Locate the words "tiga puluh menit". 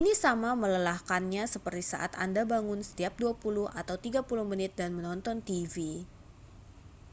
4.05-4.71